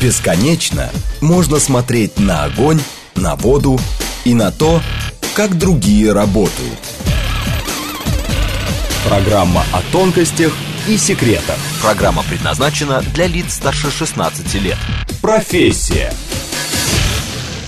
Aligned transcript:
Бесконечно 0.00 0.90
можно 1.22 1.58
смотреть 1.58 2.18
на 2.18 2.44
огонь, 2.44 2.80
на 3.14 3.34
воду 3.34 3.78
и 4.24 4.34
на 4.34 4.50
то, 4.50 4.82
как 5.34 5.56
другие 5.56 6.12
работают. 6.12 6.78
Программа 9.08 9.62
о 9.72 9.80
тонкостях 9.92 10.52
и 10.86 10.98
секретах. 10.98 11.56
Программа 11.80 12.22
предназначена 12.24 13.02
для 13.14 13.26
лиц 13.26 13.54
старше 13.54 13.90
16 13.90 14.54
лет. 14.62 14.76
Профессия. 15.22 16.12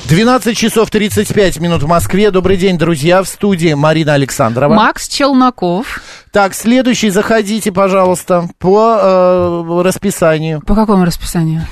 12 0.08 0.56
часов 0.56 0.90
35 0.90 1.60
минут 1.60 1.82
в 1.82 1.86
Москве. 1.86 2.30
Добрый 2.30 2.56
день, 2.56 2.76
друзья. 2.76 3.22
В 3.22 3.28
студии 3.28 3.72
Марина 3.72 4.14
Александрова. 4.14 4.72
Макс 4.74 5.08
Челноков. 5.08 6.02
Так, 6.30 6.54
следующий, 6.54 7.10
заходите, 7.10 7.72
пожалуйста, 7.72 8.48
по 8.58 8.98
э, 9.00 9.82
расписанию. 9.82 10.60
По 10.62 10.74
какому 10.74 11.04
расписанию? 11.04 11.66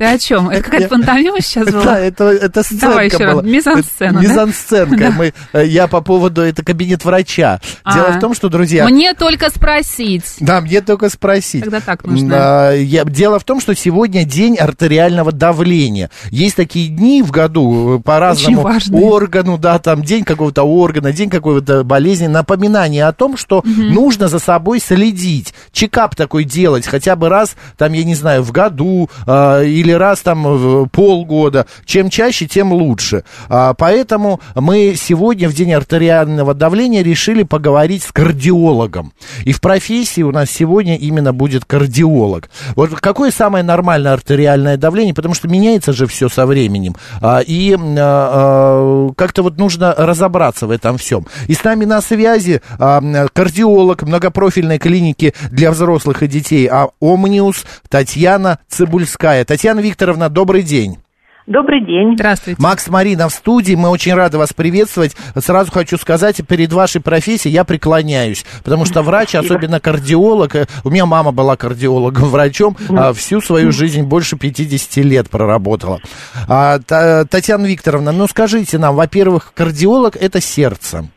Ты 0.00 0.06
о 0.06 0.18
чем? 0.18 0.48
Это 0.48 0.62
какая-то 0.62 0.88
пантомима 0.88 1.42
сейчас 1.42 1.70
была? 1.70 1.84
Да, 1.84 1.98
это, 2.00 2.24
это 2.24 2.62
сценка 2.62 2.86
Давай 2.86 3.06
еще 3.08 3.18
раз. 3.18 3.32
была. 3.34 3.42
Мизансцена, 3.42 4.06
Это 4.08 4.14
да? 4.14 4.20
Мизансценка. 4.22 5.10
Мы, 5.10 5.34
э, 5.52 5.66
я 5.66 5.88
по 5.88 6.00
поводу, 6.00 6.40
это 6.40 6.64
кабинет 6.64 7.04
врача. 7.04 7.60
Дело 7.84 8.06
А. 8.08 8.12
в 8.12 8.18
том, 8.18 8.32
что, 8.32 8.48
друзья... 8.48 8.88
Мне 8.88 9.12
только 9.12 9.50
спросить. 9.50 10.24
Да, 10.40 10.62
мне 10.62 10.80
только 10.80 11.10
спросить. 11.10 11.64
Тогда 11.64 11.80
так 11.80 12.06
нужно. 12.06 12.34
А, 12.34 12.72
я- 12.72 13.04
дело 13.04 13.38
в 13.38 13.44
том, 13.44 13.60
что 13.60 13.74
сегодня 13.74 14.24
день 14.24 14.56
артериального 14.56 15.32
давления. 15.32 16.08
Есть 16.30 16.56
такие 16.56 16.88
дни 16.88 17.20
в 17.22 17.30
году 17.30 17.98
э, 17.98 18.02
по 18.02 18.18
разному 18.18 18.66
органу, 18.90 19.58
да, 19.58 19.78
там 19.78 20.02
день 20.02 20.24
какого-то 20.24 20.62
органа, 20.62 21.12
день 21.12 21.28
какой-то 21.28 21.84
болезни. 21.84 22.26
Напоминание 22.26 23.04
о 23.04 23.12
том, 23.12 23.36
что 23.36 23.62
нужно 23.66 24.28
за 24.28 24.38
собой 24.38 24.80
следить. 24.80 25.52
Чекап 25.72 26.16
такой 26.16 26.44
делать 26.44 26.86
хотя 26.86 27.16
бы 27.16 27.28
раз, 27.28 27.54
там, 27.76 27.92
я 27.92 28.04
не 28.04 28.14
знаю, 28.14 28.42
в 28.42 28.50
году 28.50 29.10
а, 29.26 29.60
или 29.62 29.89
раз 29.96 30.20
там 30.20 30.88
полгода. 30.90 31.66
Чем 31.84 32.10
чаще, 32.10 32.46
тем 32.46 32.72
лучше. 32.72 33.24
А, 33.48 33.74
поэтому 33.74 34.40
мы 34.54 34.94
сегодня 34.96 35.48
в 35.48 35.54
день 35.54 35.72
артериального 35.72 36.54
давления 36.54 37.02
решили 37.02 37.42
поговорить 37.42 38.02
с 38.02 38.12
кардиологом. 38.12 39.12
И 39.44 39.52
в 39.52 39.60
профессии 39.60 40.22
у 40.22 40.32
нас 40.32 40.50
сегодня 40.50 40.96
именно 40.96 41.32
будет 41.32 41.64
кардиолог. 41.64 42.50
Вот 42.76 42.90
какое 42.90 43.30
самое 43.30 43.64
нормальное 43.64 44.12
артериальное 44.12 44.76
давление? 44.76 45.14
Потому 45.14 45.34
что 45.34 45.48
меняется 45.48 45.92
же 45.92 46.06
все 46.06 46.28
со 46.28 46.46
временем. 46.46 46.94
А, 47.20 47.40
и 47.40 47.74
а, 47.74 47.78
а, 47.98 49.12
как-то 49.16 49.42
вот 49.42 49.58
нужно 49.58 49.94
разобраться 49.96 50.66
в 50.66 50.70
этом 50.70 50.98
всем. 50.98 51.26
И 51.46 51.54
с 51.54 51.64
нами 51.64 51.84
на 51.84 52.00
связи 52.00 52.60
а, 52.78 53.00
кардиолог 53.32 54.02
многопрофильной 54.02 54.78
клиники 54.78 55.34
для 55.50 55.70
взрослых 55.70 56.22
и 56.22 56.26
детей 56.26 56.68
а, 56.70 56.88
Омниус 57.00 57.64
Татьяна 57.88 58.58
Цибульская. 58.68 59.44
Татьяна 59.44 59.79
Викторовна, 59.80 60.28
добрый 60.28 60.62
день. 60.62 60.98
Добрый 61.46 61.84
день. 61.84 62.14
Здравствуйте. 62.14 62.62
Макс 62.62 62.86
Марина 62.88 63.28
в 63.28 63.32
студии, 63.32 63.74
мы 63.74 63.88
очень 63.88 64.14
рады 64.14 64.38
вас 64.38 64.52
приветствовать. 64.52 65.16
Сразу 65.36 65.72
хочу 65.72 65.96
сказать, 65.96 66.40
перед 66.46 66.72
вашей 66.72 67.00
профессией 67.00 67.52
я 67.52 67.64
преклоняюсь, 67.64 68.44
потому 68.62 68.84
что 68.84 69.02
врач, 69.02 69.34
особенно 69.34 69.80
кардиолог, 69.80 70.54
э, 70.54 70.66
у 70.84 70.90
меня 70.90 71.06
мама 71.06 71.32
была 71.32 71.56
кардиологом, 71.56 72.24
врачом, 72.28 72.76
а, 72.90 73.12
всю 73.12 73.40
свою 73.40 73.72
жизнь, 73.72 74.02
больше 74.02 74.36
50 74.36 74.98
лет 74.98 75.28
проработала. 75.28 75.98
А, 76.46 76.78
Та- 76.78 77.24
Татьяна 77.24 77.66
Викторовна, 77.66 78.12
ну 78.12 78.28
скажите 78.28 78.78
нам, 78.78 78.94
во-первых, 78.94 79.52
кардиолог 79.52 80.14
это 80.14 80.40
сердце. 80.40 81.08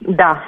Да. 0.00 0.40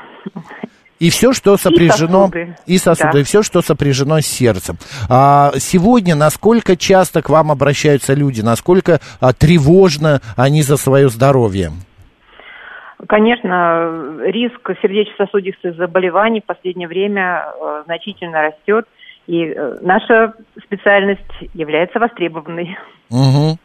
И 0.98 1.10
все, 1.10 1.32
что 1.32 1.56
сопряжено... 1.56 2.26
сосуды. 2.26 2.56
И 2.66 2.78
сосуды, 2.78 3.10
Да. 3.12 3.20
и 3.20 3.22
все, 3.22 3.42
что 3.42 3.60
сопряжено 3.60 4.20
с 4.20 4.26
сердцем. 4.26 4.76
А, 5.10 5.52
сегодня 5.56 6.14
насколько 6.14 6.76
часто 6.76 7.22
к 7.22 7.28
вам 7.28 7.50
обращаются 7.50 8.14
люди, 8.14 8.40
насколько 8.40 9.00
а, 9.20 9.32
тревожно 9.32 10.20
они 10.36 10.62
за 10.62 10.76
свое 10.76 11.08
здоровье? 11.08 11.72
Конечно, 13.08 14.20
риск 14.24 14.70
сердечно-сосудистых 14.80 15.76
заболеваний 15.76 16.40
в 16.40 16.44
последнее 16.46 16.88
время 16.88 17.44
э, 17.44 17.82
значительно 17.84 18.40
растет, 18.40 18.86
и 19.26 19.44
э, 19.44 19.76
наша 19.82 20.32
специальность 20.64 21.20
является 21.52 21.98
востребованной. 21.98 22.78
Мгм. 23.10 23.58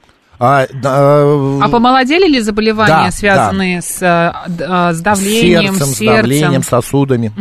А, 0.44 0.66
да, 0.74 1.22
А 1.64 1.70
помолодели 1.70 2.28
ли 2.28 2.40
заболевания, 2.40 3.06
Да, 3.06 3.12
связанные 3.12 3.82
с, 3.84 4.02
э, 4.02 4.34
э, 4.48 4.92
с 4.94 5.00
давлением, 5.02 5.76
сердцем, 5.76 5.86
с 5.86 5.96
с 5.98 6.00
давлением, 6.00 6.52
сердцем? 6.54 6.64
сосудами. 6.64 7.32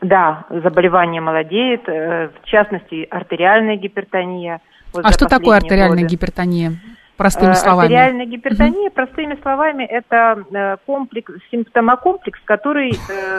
Да, 0.00 0.44
заболевание 0.50 1.20
молодеет, 1.20 1.86
в 1.86 2.32
частности, 2.44 3.06
артериальная 3.10 3.76
гипертония. 3.76 4.60
Вот 4.92 5.04
А 5.06 5.12
что 5.12 5.26
такое 5.26 5.56
артериальная 5.58 6.02
годы. 6.02 6.14
гипертония? 6.14 6.72
Простыми 7.16 7.54
словами. 7.54 7.86
Артериальная 7.86 8.26
гипертония, 8.26 8.90
простыми 8.90 9.38
словами, 9.40 9.84
это 9.84 10.78
комплекс, 10.84 11.32
симптомокомплекс, 11.50 12.38
который... 12.44 12.92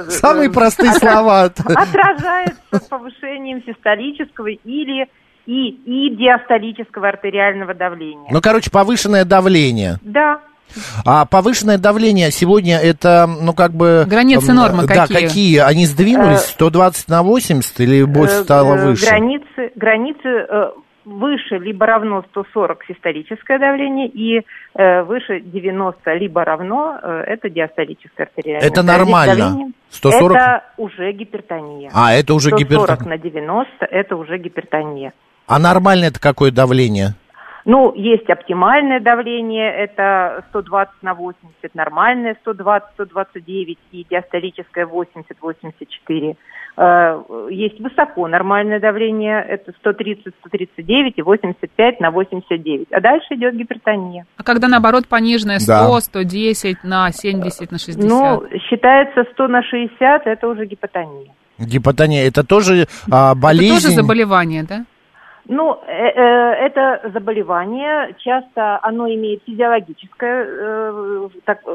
Самые 0.09 0.49
простые 0.49 0.93
слова. 0.93 1.43
Отражается 1.43 2.79
повышением 2.89 3.61
систолического 3.65 4.47
или 4.47 5.07
и, 5.47 5.69
и 5.69 6.15
диастолического 6.15 7.07
артериального 7.07 7.73
давления. 7.73 8.29
Ну, 8.31 8.41
короче, 8.41 8.69
повышенное 8.69 9.25
давление. 9.25 9.95
Да, 10.03 10.41
А 11.05 11.25
повышенное 11.25 11.77
давление 11.77 12.29
сегодня 12.31 12.77
это, 12.77 13.25
ну, 13.27 13.53
как 13.53 13.71
бы... 13.71 14.05
Границы 14.07 14.51
эм, 14.51 14.57
нормы 14.57 14.85
Да, 14.85 15.07
какие? 15.07 15.21
какие? 15.27 15.57
Они 15.59 15.85
сдвинулись? 15.85 16.41
120 16.41 17.07
на 17.07 17.23
80 17.23 17.79
или 17.79 18.03
больше 18.03 18.35
Э, 18.35 18.43
стало 18.43 18.75
э, 18.75 18.85
выше? 18.85 19.05
Границы, 19.05 19.71
границы 19.75 20.27
э, 20.27 20.69
выше 21.05 21.55
либо 21.59 21.85
равно 21.85 22.25
140 22.31 22.83
систолическое 22.85 23.57
давление 23.59 24.09
и 24.09 24.41
э, 24.75 25.03
выше 25.03 25.39
90 25.39 26.13
либо 26.15 26.43
равно 26.43 26.99
э, 27.01 27.23
это 27.27 27.49
диастолическое 27.49 28.27
артериальное 28.27 28.67
Это 28.67 28.83
давление. 28.83 29.15
нормально? 29.15 29.71
140? 29.91 30.35
Это 30.37 30.63
уже 30.75 31.11
гипертония. 31.13 31.91
А, 31.93 32.13
это 32.13 32.33
уже 32.33 32.49
140 32.49 32.59
гипертония. 32.59 33.09
на 33.09 33.17
90 33.17 33.85
это 33.85 34.15
уже 34.17 34.37
гипертония. 34.37 35.13
А 35.47 35.59
нормальное 35.59 36.09
это 36.09 36.19
какое 36.19 36.51
давление? 36.51 37.15
Ну, 37.63 37.93
есть 37.95 38.29
оптимальное 38.29 39.01
давление, 39.01 39.69
это 39.69 40.45
120 40.49 40.93
на 41.01 41.13
80, 41.13 41.75
нормальное 41.75 42.37
120-129 42.45 43.77
и 43.91 44.05
диастолическое 44.09 44.85
80-84. 44.85 46.35
Э, 46.77 47.23
Есть 47.49 47.79
высоко 47.81 48.27
нормальное 48.27 48.79
давление, 48.79 49.43
это 49.45 49.73
130-139 49.83 51.13
и 51.15 51.21
85 51.21 51.99
на 51.99 52.11
89. 52.11 52.87
А 52.91 53.01
дальше 53.01 53.33
идет 53.33 53.55
гипертония. 53.55 54.25
А 54.37 54.43
когда, 54.43 54.69
наоборот, 54.69 55.07
пониженная 55.07 55.59
100, 55.59 55.67
Да. 55.67 55.99
110 55.99 56.83
на 56.83 57.11
70, 57.11 57.71
на 57.71 57.79
60? 57.79 58.09
Ну, 58.09 58.43
считается 58.69 59.25
100 59.33 59.47
на 59.47 59.61
60, 59.63 60.25
это 60.25 60.47
уже 60.47 60.65
гипотония. 60.65 61.33
Гипотония 61.57 62.27
это 62.27 62.45
тоже 62.45 62.87
а, 63.11 63.35
болезнь? 63.35 63.75
Это 63.75 63.83
тоже 63.87 63.95
заболевание, 63.95 64.63
да? 64.63 64.85
Ну, 65.49 65.79
э, 65.87 65.91
э, 65.91 66.53
это 66.65 67.09
заболевание, 67.13 68.13
часто 68.19 68.79
оно 68.81 69.07
имеет 69.07 69.43
физиологический 69.45 70.17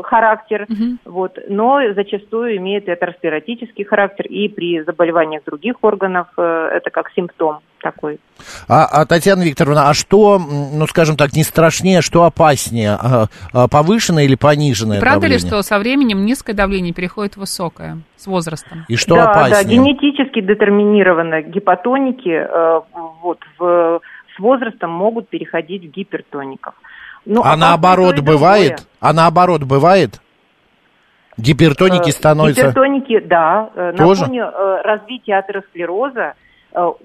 характер, 0.03 0.66
Мгм. 0.69 0.99
вот, 1.05 1.38
но 1.49 1.81
зачастую 1.94 2.56
имеет 2.56 2.88
атеросклеротический 2.88 3.84
характер, 3.84 4.27
и 4.27 4.49
при 4.49 4.83
заболеваниях 4.83 5.44
других 5.44 5.77
органов 5.83 6.28
э, 6.37 6.71
это 6.75 6.91
как 6.91 7.10
симптом 7.12 7.60
такой. 7.82 8.19
А, 8.69 8.84
а, 8.87 9.04
Татьяна 9.06 9.43
Викторовна, 9.43 9.91
а 9.91 9.94
что, 9.94 10.38
ну, 10.38 10.87
скажем 10.87 11.16
так, 11.16 11.32
не 11.34 11.43
страшнее, 11.44 12.00
что 12.00 12.25
опаснее? 12.25 12.93
А, 12.93 13.26
а, 13.53 13.69
повышенное 13.69 14.25
или 14.25 14.34
пониженное 14.37 15.00
Правда 15.00 15.26
ли, 15.26 15.34
давление? 15.34 15.48
что 15.48 15.62
со 15.62 15.78
временем 15.78 16.25
низкое 16.25 16.54
давление 16.56 16.94
переходит 16.94 17.34
в 17.34 17.41
высокое 17.41 17.98
с 18.16 18.26
возрастом? 18.26 18.84
И 18.88 18.97
что 18.97 19.16
да, 19.16 19.25
да, 19.26 19.31
опаснее? 19.32 19.78
генетически 19.78 20.41
детерминировано 20.41 21.42
гипотоники 21.42 22.31
э, 22.31 22.81
вот, 23.22 23.38
в- 23.59 24.00
с 24.34 24.38
возрастом 24.38 24.91
могут 24.91 25.28
переходить 25.28 25.83
в 25.84 25.91
гипертоников. 25.91 26.74
Ну, 27.27 27.42
а 27.45 27.57
наоборот 27.57 28.15
и 28.15 28.16
другое. 28.16 28.34
бывает? 28.36 28.86
А 29.01 29.12
наоборот 29.12 29.62
бывает? 29.65 30.21
Гипертоники 31.39 32.10
Э, 32.10 32.12
становятся... 32.12 32.60
Гипертоники, 32.68 33.21
да. 33.21 33.71
Э, 33.74 33.92
Тоже? 33.97 34.22
На 34.22 34.27
фоне 34.27 34.45
развития 34.84 35.39
атеросклероза, 35.39 36.34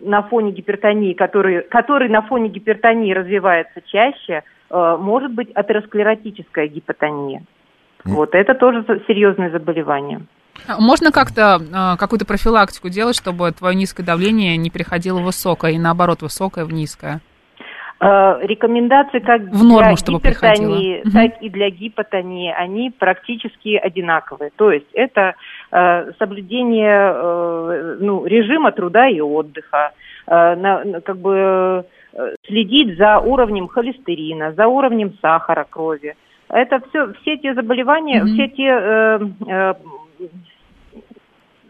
на 0.01 0.23
фоне 0.23 0.51
гипертонии, 0.51 1.13
который, 1.13 1.63
который 1.63 2.09
на 2.09 2.21
фоне 2.21 2.49
гипертонии 2.49 3.13
развивается 3.13 3.81
чаще, 3.85 4.43
э, 4.69 4.97
может 4.99 5.31
быть 5.33 5.51
атеросклеротическая 5.53 6.67
гипотония. 6.67 7.43
Вот 8.05 8.33
это 8.33 8.53
тоже 8.53 8.85
серьезное 9.07 9.51
заболевание. 9.51 10.21
А 10.67 10.79
Можно 10.79 11.11
как-то 11.11 11.59
а, 11.73 11.97
какую-то 11.97 12.25
профилактику 12.25 12.89
делать, 12.89 13.15
чтобы 13.15 13.51
твое 13.51 13.75
низкое 13.75 14.05
давление 14.05 14.57
не 14.57 14.69
переходило 14.69 15.19
в 15.19 15.25
высокое, 15.25 15.71
и 15.71 15.77
наоборот, 15.77 16.21
высокое 16.21 16.65
в 16.65 16.73
низкое? 16.73 17.21
Э, 17.99 18.39
Рекомендации 18.41 19.19
как 19.19 19.41
В 19.41 19.63
норму, 19.63 19.89
для 19.89 19.95
чтобы 19.95 20.19
гипертонии, 20.19 21.01
приходило. 21.01 21.29
Так 21.29 21.41
и 21.41 21.49
для 21.49 21.69
гипотонии, 21.69 22.51
они 22.51 22.91
практически 22.91 23.75
одинаковые. 23.75 24.51
То 24.55 24.71
есть 24.71 24.87
это 24.93 25.21
э, 25.21 25.33
соблюдение 25.69 27.11
э, 27.13 27.97
ну, 27.99 28.25
режима 28.25 28.71
труда 28.71 29.07
и 29.09 29.19
отдыха, 29.19 29.91
э, 30.25 30.55
на- 30.55 31.01
как 31.01 31.17
бы 31.17 31.85
э, 32.13 32.35
следить 32.45 32.97
за 32.97 33.19
уровнем 33.19 33.67
холестерина, 33.67 34.53
за 34.53 34.67
уровнем 34.67 35.13
сахара 35.21 35.65
крови. 35.69 36.15
Это 36.49 36.79
все, 36.89 37.13
все 37.21 37.37
те 37.37 37.53
заболевания, 37.53 38.21
mm-hmm. 38.21 38.33
все 38.33 38.47
те 38.47 38.67
э, 38.69 39.19
э, 39.51 39.73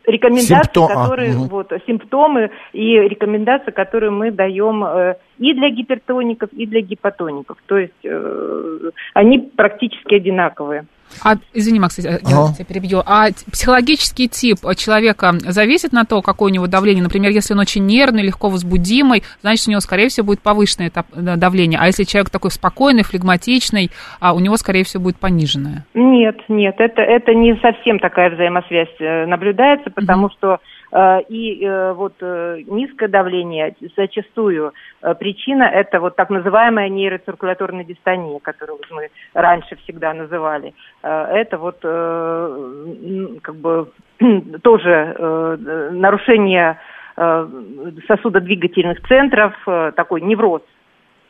рекомендации, 0.07 0.63
Симптом... 0.63 0.87
которые, 0.87 1.33
а, 1.33 1.37
угу. 1.37 1.47
вот, 1.47 1.71
симптомы 1.85 2.49
и 2.73 2.97
рекомендации, 2.97 3.71
которые 3.71 4.09
мы 4.09 4.31
даем 4.31 4.83
э, 4.83 5.15
и 5.37 5.53
для 5.53 5.69
гипертоников, 5.69 6.51
и 6.53 6.65
для 6.65 6.81
гипотоников. 6.81 7.57
То 7.65 7.77
есть 7.77 7.93
э, 8.03 8.91
они 9.13 9.39
практически 9.39 10.15
одинаковые. 10.15 10.85
А, 11.23 11.35
извини, 11.53 11.79
Макс, 11.79 11.97
я 11.99 12.15
ага. 12.15 12.53
тебя 12.53 12.65
перебью. 12.65 13.03
А 13.05 13.27
психологический 13.51 14.27
тип 14.27 14.59
человека 14.75 15.33
зависит 15.39 15.91
на 15.91 16.05
то, 16.05 16.21
какое 16.21 16.51
у 16.51 16.53
него 16.53 16.67
давление? 16.67 17.03
Например, 17.03 17.31
если 17.31 17.53
он 17.53 17.59
очень 17.59 17.85
нервный, 17.85 18.23
легко 18.23 18.49
возбудимый, 18.49 19.23
значит, 19.41 19.67
у 19.67 19.71
него, 19.71 19.79
скорее 19.79 20.09
всего, 20.09 20.27
будет 20.27 20.41
повышенное 20.41 20.91
давление. 21.13 21.79
А 21.79 21.87
если 21.87 22.03
человек 22.03 22.29
такой 22.29 22.51
спокойный, 22.51 23.03
флегматичный, 23.03 23.91
а 24.19 24.33
у 24.33 24.39
него, 24.39 24.57
скорее 24.57 24.83
всего, 24.83 25.03
будет 25.03 25.17
пониженное? 25.17 25.85
Нет, 25.93 26.37
нет, 26.47 26.75
это, 26.79 27.01
это 27.01 27.33
не 27.33 27.55
совсем 27.61 27.99
такая 27.99 28.29
взаимосвязь 28.29 28.95
э, 28.99 29.25
наблюдается, 29.25 29.89
потому 29.89 30.25
угу. 30.25 30.33
что 30.37 30.47
Э, 30.55 30.57
и 30.93 31.63
э, 31.63 31.93
вот 31.93 32.13
э, 32.21 32.61
низкое 32.65 33.09
давление 33.09 33.75
зачастую 33.95 34.73
причина 35.19 35.63
это 35.63 35.99
вот 35.99 36.15
так 36.15 36.29
называемая 36.29 36.87
нейроциркуляторная 36.89 37.83
дистония, 37.83 38.39
которую 38.39 38.79
мы 38.91 39.09
раньше 39.33 39.75
всегда 39.83 40.13
называли. 40.13 40.73
Это 41.01 41.57
вот 41.57 41.79
как 41.81 43.55
бы 43.55 43.91
тоже 44.63 45.57
нарушение 45.91 46.79
сосудодвигательных 47.15 49.05
центров, 49.07 49.53
такой 49.95 50.21
невроз 50.21 50.61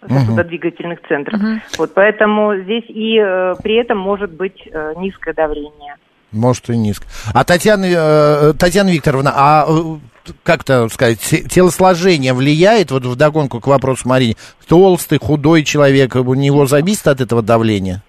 сосудодвигательных 0.07 1.01
центров. 1.07 1.41
Uh-huh. 1.41 1.59
Вот 1.79 1.93
поэтому 1.95 2.55
здесь 2.57 2.83
и 2.87 3.17
при 3.63 3.75
этом 3.75 3.97
может 3.97 4.31
быть 4.31 4.67
низкое 4.97 5.33
давление. 5.33 5.95
Может, 6.31 6.69
и 6.69 6.77
низко. 6.77 7.05
А 7.33 7.43
Татьяна, 7.43 7.85
э, 7.85 8.53
Татьяна 8.53 8.89
Викторовна, 8.89 9.31
а 9.33 9.65
э, 9.67 10.31
как-то 10.43 10.89
сказать, 10.89 11.19
телосложение 11.19 12.33
влияет, 12.33 12.91
вот 12.91 13.05
вдогонку 13.05 13.61
к 13.61 13.67
вопросу 13.67 14.07
Марине, 14.09 14.35
толстый, 14.67 15.19
худой 15.19 15.63
человек, 15.63 16.15
у 16.15 16.33
него 16.33 16.65
зависит 16.65 17.07
от 17.07 17.21
этого 17.21 17.41
давления? 17.41 18.03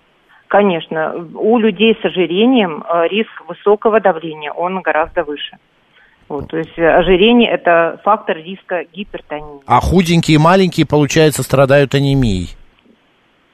Конечно. 0.49 1.15
У 1.35 1.59
людей 1.59 1.97
с 2.00 2.05
ожирением 2.05 2.82
э, 2.82 3.09
риск 3.09 3.31
высокого 3.47 4.00
давления, 4.00 4.53
он 4.53 4.81
гораздо 4.81 5.23
выше. 5.23 5.56
Вот, 6.29 6.49
то 6.49 6.59
есть 6.59 6.79
ожирение– 6.79 7.50
это 7.53 8.00
фактор 8.05 8.37
риска 8.37 8.85
гипертонии. 8.93 9.62
А 9.67 9.81
худенькие 9.81 10.35
и 10.35 10.38
маленькие, 10.38 10.87
получается, 10.87 11.43
страдают 11.43 11.94
анемией? 11.94 12.50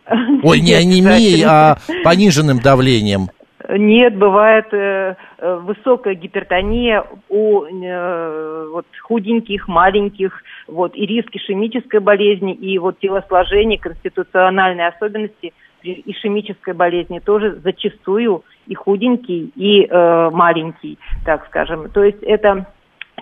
Ой, 0.43 0.61
не 0.61 0.75
анемией, 0.75 1.45
а 1.47 1.79
пониженным 2.03 2.61
давлением. 2.61 3.29
Нет, 3.69 4.17
бывает 4.17 4.67
э, 4.73 5.15
э, 5.39 5.57
высокая 5.63 6.15
гипертония 6.15 7.05
у 7.29 7.65
э, 7.65 8.69
вот, 8.73 8.87
худеньких, 9.03 9.69
маленьких, 9.69 10.43
вот, 10.69 10.95
и 10.95 11.07
риск 11.07 11.29
ишемической 11.33 12.01
болезни, 12.01 12.53
и 12.53 12.79
вот 12.79 12.99
телосложение, 12.99 13.79
конституциональные 13.79 14.89
особенности 14.89 15.55
ишемической 15.83 16.75
болезни 16.75 17.21
тоже 17.21 17.59
зачастую 17.63 18.43
и 18.67 18.75
худенький, 18.75 19.53
и 19.55 19.85
э, 19.85 20.31
маленький, 20.31 20.99
так 21.25 21.47
скажем. 21.47 21.91
То 21.91 22.05
есть 22.05 22.23
это 22.23 22.67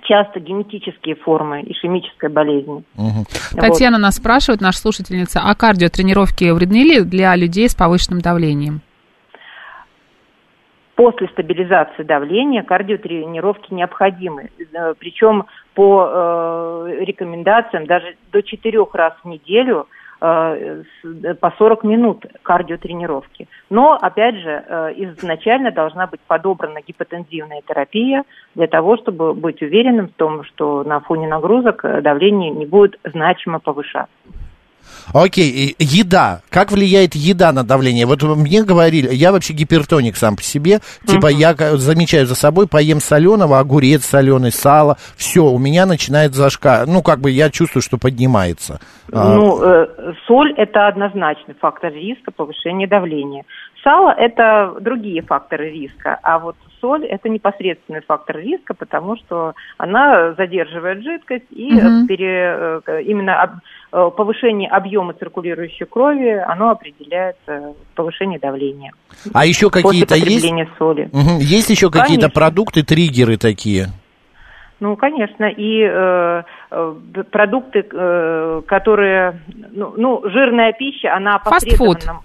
часто 0.05 0.41
генетические 0.41 1.15
формы 1.17 1.63
ишемической 1.63 2.29
болезни. 2.29 2.85
Угу. 2.97 3.25
Вот. 3.53 3.61
Татьяна 3.61 3.99
нас 3.99 4.17
спрашивает, 4.17 4.61
наша 4.61 4.79
слушательница, 4.79 5.41
а 5.45 5.55
кардиотренировки 5.55 6.51
вредны 6.51 6.83
ли 6.83 7.01
для 7.03 7.37
людей 7.37 7.69
с 7.69 7.75
повышенным 7.75 8.21
давлением? 8.21 8.81
После 10.95 11.29
стабилизации 11.29 12.03
давления 12.03 12.63
кардиотренировки 12.63 13.73
необходимы. 13.73 14.51
Э, 14.73 14.95
Причем 14.99 15.47
по 15.75 16.09
э, 16.09 16.97
рекомендациям 17.01 17.87
даже 17.87 18.17
до 18.31 18.43
четырех 18.43 18.95
раз 18.95 19.15
в 19.23 19.29
неделю 19.29 19.87
э, 20.21 20.83
по 21.41 21.51
40 21.59 21.85
минут 21.85 22.27
кардиотренировки. 22.43 23.49
Но, 23.71 23.99
опять 24.01 24.37
же, 24.37 24.65
э, 24.67 24.93
изначально 24.97 25.71
должна 25.71 26.07
быть 26.07 26.21
подобрана 26.27 26.81
гипотензивная 26.87 27.63
терапия 27.67 28.25
для 28.55 28.67
того, 28.67 28.97
чтобы 28.99 29.35
быть 29.35 29.63
уверенным 29.63 30.09
в 30.09 30.13
том, 30.13 30.45
что 30.45 30.85
на 30.85 31.01
фоне 31.01 31.27
нагрузок 31.27 31.85
э, 31.85 32.03
давление 32.03 32.51
не 32.51 32.67
будет 32.67 32.99
значимо 33.05 33.61
повышаться. 33.61 34.13
Окей, 35.13 35.75
еда. 35.79 36.41
Как 36.51 36.73
влияет 36.73 37.15
еда 37.15 37.53
на 37.53 37.65
давление? 37.65 38.07
Вот 38.07 38.23
мне 38.23 38.63
говорили, 38.63 39.13
я 39.13 39.33
вообще 39.33 39.53
гипертоник 39.53 40.17
сам 40.17 40.37
по 40.37 40.43
себе. 40.43 40.81
Типа 41.07 41.31
uh-huh. 41.31 41.57
я 41.59 41.77
замечаю 41.77 42.27
за 42.27 42.35
собой, 42.35 42.67
поем 42.67 43.01
соленого, 43.01 43.59
огурец 43.59 44.05
соленый, 44.05 44.53
сало. 44.53 44.97
Все, 45.17 45.45
у 45.45 45.59
меня 45.59 45.87
начинает 45.87 46.35
зашка. 46.35 46.85
Ну, 46.87 47.03
как 47.03 47.21
бы 47.21 47.31
я 47.31 47.51
чувствую, 47.51 47.83
что 47.83 47.99
поднимается. 47.99 48.81
А. 49.13 49.35
Ну, 49.35 49.63
э, 49.63 50.15
соль 50.27 50.53
это 50.57 50.87
однозначный 50.87 51.55
фактор 51.61 51.93
риска 51.93 52.31
повышения 52.31 52.87
давления. 52.87 53.45
Сало– 53.83 54.11
это 54.19 54.77
другие 54.81 55.23
факторы 55.23 55.71
риска, 55.71 56.19
а 56.23 56.39
вот 56.39 56.57
соль– 56.81 57.05
это 57.07 57.29
непосредственный 57.29 58.01
фактор 58.01 58.39
риска, 58.39 58.75
потому 58.75 59.17
что 59.17 59.55
она 59.77 60.35
задерживает 60.35 61.03
жидкость, 61.03 61.47
и 61.51 61.75
угу. 61.75 62.07
пере, 62.07 62.81
э, 62.87 63.03
именно 63.03 63.61
э, 63.93 64.11
повышение 64.17 64.69
объема 64.69 65.15
циркулирующей 65.15 65.87
крови, 65.87 66.29
оно 66.29 66.71
определяет 66.71 67.37
э, 67.49 67.73
повышение 67.97 68.39
давления. 68.39 68.93
А 69.35 69.47
еще 69.47 69.69
какие-то 69.69 70.15
есть? 70.15 70.47
соли. 70.79 71.09
Угу. 71.13 71.41
Есть 71.41 71.71
еще 71.71 71.91
какие-то 71.91 72.29
продукты, 72.29 72.85
триггеры 72.85 73.37
такие? 73.37 73.87
Ну, 74.79 74.97
конечно, 74.97 75.45
и 75.45 75.81
э, 75.89 76.43
продукты, 77.31 77.87
э, 77.89 78.63
которые, 78.67 79.41
ну, 79.71 79.95
ну, 79.97 80.23
жирная 80.29 80.73
пища, 80.73 81.15
она 81.15 81.37
опосредованно 81.37 82.21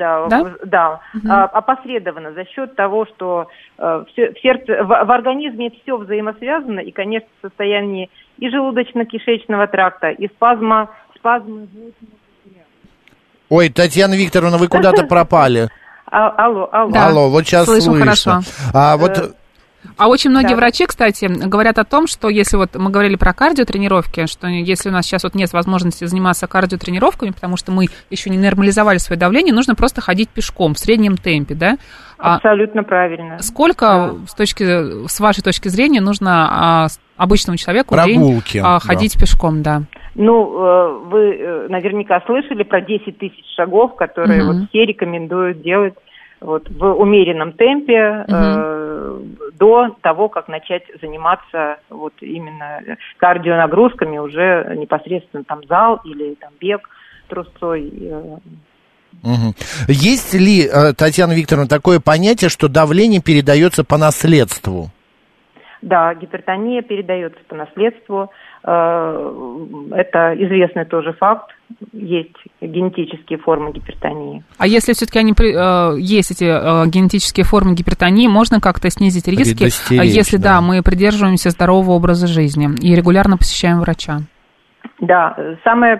да, 0.00 0.28
да? 0.28 0.54
Да 0.64 1.00
угу. 1.14 1.30
опосредованно 1.30 2.32
за 2.32 2.44
счет 2.46 2.74
того, 2.74 3.06
что 3.06 3.48
э, 3.78 4.04
все, 4.12 4.32
в 4.32 4.40
сердце, 4.40 4.82
в, 4.82 4.88
в 4.88 5.10
организме 5.10 5.70
все 5.82 5.96
взаимосвязано, 5.96 6.80
и, 6.80 6.90
конечно, 6.90 7.28
состояние 7.42 8.08
и 8.38 8.48
желудочно-кишечного 8.48 9.66
тракта, 9.68 10.10
и 10.10 10.28
спазма, 10.28 10.90
спазмы 11.16 11.68
Ой, 13.50 13.68
Татьяна 13.68 14.14
Викторовна, 14.14 14.58
вы 14.58 14.68
куда-то 14.68 15.04
пропали. 15.08 15.68
А, 16.06 16.28
алло, 16.44 16.68
алло. 16.72 16.90
Да, 16.90 17.06
алло, 17.08 17.28
вот 17.28 17.44
сейчас 17.44 17.66
слышу. 17.66 17.82
слышно. 17.82 18.04
хорошо. 18.04 18.40
А 18.72 18.96
вот 18.96 19.18
э, 19.18 19.30
а 19.96 20.08
очень 20.08 20.30
многие 20.30 20.50
да. 20.50 20.56
врачи, 20.56 20.86
кстати, 20.86 21.26
говорят 21.26 21.78
о 21.78 21.84
том, 21.84 22.06
что 22.06 22.28
если 22.28 22.56
вот 22.56 22.74
мы 22.74 22.90
говорили 22.90 23.16
про 23.16 23.32
кардиотренировки, 23.32 24.26
что 24.26 24.46
если 24.46 24.88
у 24.88 24.92
нас 24.92 25.06
сейчас 25.06 25.24
вот 25.24 25.34
нет 25.34 25.52
возможности 25.52 26.04
заниматься 26.04 26.46
кардиотренировками, 26.46 27.30
потому 27.30 27.56
что 27.56 27.72
мы 27.72 27.86
еще 28.08 28.30
не 28.30 28.38
нормализовали 28.38 28.98
свое 28.98 29.18
давление, 29.18 29.54
нужно 29.54 29.74
просто 29.74 30.00
ходить 30.00 30.28
пешком 30.30 30.74
в 30.74 30.78
среднем 30.78 31.16
темпе, 31.16 31.54
да? 31.54 31.76
А 32.18 32.36
Абсолютно 32.36 32.82
а 32.82 32.84
правильно. 32.84 33.38
Сколько, 33.40 34.14
да. 34.14 34.26
с, 34.26 34.34
точки, 34.34 35.06
с 35.08 35.20
вашей 35.20 35.42
точки 35.42 35.68
зрения, 35.68 36.00
нужно 36.00 36.48
а, 36.50 36.86
обычному 37.16 37.56
человеку 37.56 37.94
Прогулки, 37.94 38.54
день, 38.54 38.62
а, 38.64 38.78
ходить 38.78 39.14
да. 39.14 39.20
пешком, 39.20 39.62
да? 39.62 39.82
Ну, 40.14 40.64
э, 40.64 40.98
вы 41.06 41.34
э, 41.34 41.68
наверняка 41.68 42.20
слышали 42.26 42.62
про 42.62 42.80
10 42.80 43.16
тысяч 43.18 43.44
шагов, 43.56 43.94
которые 43.96 44.44
угу. 44.44 44.52
вот 44.52 44.68
все 44.68 44.84
рекомендуют 44.84 45.62
делать 45.62 45.94
вот, 46.40 46.68
в 46.70 46.84
умеренном 46.94 47.52
темпе 47.52 48.24
угу. 48.26 48.34
э, 48.34 49.20
до 49.58 49.96
того, 50.00 50.28
как 50.28 50.48
начать 50.48 50.84
заниматься 51.00 51.78
вот 51.90 52.14
именно 52.20 52.80
кардионагрузками 53.18 54.18
уже 54.18 54.74
непосредственно 54.78 55.44
там 55.44 55.60
зал 55.68 56.00
или 56.04 56.34
там 56.34 56.50
бег 56.60 56.88
трусцой. 57.28 57.92
Угу. 59.22 59.54
Есть 59.88 60.34
ли, 60.34 60.66
э, 60.66 60.92
Татьяна 60.94 61.32
Викторовна, 61.32 61.68
такое 61.68 62.00
понятие, 62.00 62.48
что 62.48 62.68
давление 62.68 63.20
передается 63.20 63.84
по 63.84 63.98
наследству? 63.98 64.90
Да, 65.82 66.14
гипертония 66.14 66.82
передается 66.82 67.40
по 67.48 67.54
наследству. 67.54 68.30
Э, 68.64 69.56
это 69.92 70.34
известный 70.36 70.84
тоже 70.84 71.14
факт. 71.14 71.50
Есть 71.92 72.36
генетические 72.60 73.38
формы 73.38 73.72
гипертонии. 73.72 74.44
А 74.58 74.66
если 74.66 74.92
все-таки 74.92 75.18
они 75.18 75.32
э, 75.32 75.98
есть 75.98 76.32
эти 76.32 76.44
э, 76.44 76.86
генетические 76.88 77.44
формы 77.44 77.74
гипертонии, 77.74 78.28
можно 78.28 78.60
как-то 78.60 78.90
снизить 78.90 79.26
риски, 79.26 79.64
если 79.92 80.36
да. 80.36 80.56
да, 80.56 80.60
мы 80.60 80.82
придерживаемся 80.82 81.50
здорового 81.50 81.92
образа 81.92 82.26
жизни 82.26 82.68
и 82.82 82.94
регулярно 82.94 83.38
посещаем 83.38 83.80
врача? 83.80 84.18
Да, 85.00 85.34
самое 85.64 85.96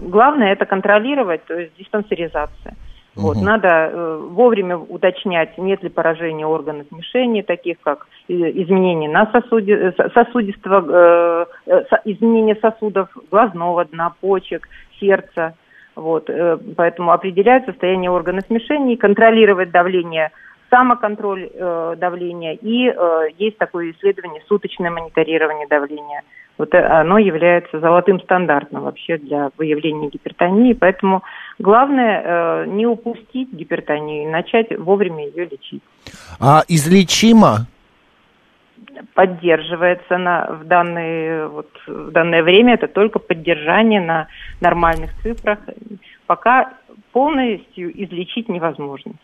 главное 0.00 0.52
это 0.52 0.66
контролировать, 0.66 1.44
то 1.44 1.54
есть 1.54 1.76
диспансеризация. 1.78 2.74
Вот, 3.16 3.36
угу. 3.36 3.44
Надо 3.44 3.68
э, 3.68 4.16
вовремя 4.30 4.78
уточнять, 4.78 5.58
нет 5.58 5.82
ли 5.82 5.88
поражения 5.88 6.46
органов 6.46 6.86
смешения, 6.88 7.42
таких 7.42 7.80
как 7.80 8.06
э, 8.28 8.32
изменения 8.32 9.08
на 9.08 9.30
сосуде, 9.32 9.92
э, 9.96 10.08
сосудистого, 10.14 11.46
э, 11.66 11.72
э, 11.72 11.82
изменения 12.04 12.56
сосудов 12.56 13.08
глазного 13.30 13.84
дна, 13.84 14.14
почек, 14.20 14.68
сердца. 15.00 15.54
Вот, 15.96 16.30
э, 16.30 16.56
поэтому 16.76 17.10
определять 17.10 17.64
состояние 17.64 18.12
органа 18.12 18.42
смешения, 18.42 18.96
контролировать 18.96 19.72
давление, 19.72 20.30
самоконтроль 20.70 21.50
э, 21.52 21.96
давления 21.98 22.54
и 22.54 22.88
э, 22.88 23.26
есть 23.38 23.58
такое 23.58 23.90
исследование 23.90 24.40
суточное 24.46 24.90
мониторирование 24.90 25.66
давления. 25.66 26.22
Вот 26.60 26.74
э, 26.74 26.78
оно 26.78 27.16
является 27.16 27.80
золотым 27.80 28.20
стандартом 28.20 28.82
вообще 28.82 29.16
для 29.16 29.50
выявления 29.56 30.10
гипертонии, 30.10 30.74
поэтому 30.74 31.22
главное 31.58 32.22
э, 32.22 32.66
не 32.66 32.84
упустить 32.84 33.50
гипертонию 33.50 34.24
и 34.24 34.26
начать 34.26 34.78
вовремя 34.78 35.26
ее 35.26 35.46
лечить. 35.46 35.82
А 36.38 36.62
излечимо 36.68 37.66
поддерживается 39.14 40.18
на, 40.18 40.58
в, 40.60 40.66
данные, 40.66 41.48
вот, 41.48 41.70
в 41.86 42.10
данное 42.10 42.42
время, 42.42 42.74
это 42.74 42.88
только 42.88 43.18
поддержание 43.18 44.02
на 44.02 44.26
нормальных 44.60 45.14
цифрах. 45.22 45.60
Пока 46.26 46.74
полностью 47.12 47.90
излечить 48.04 48.50
невозможно. 48.50 49.14